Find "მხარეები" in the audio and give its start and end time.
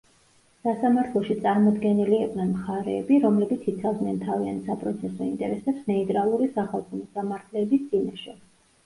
2.53-3.19